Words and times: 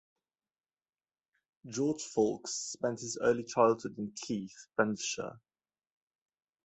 George 1.67 2.01
Foulkes 2.01 2.51
spent 2.71 3.01
his 3.01 3.19
early 3.21 3.43
childhood 3.43 3.99
in 3.99 4.11
Keith, 4.19 4.65
Banffshire. 4.75 5.39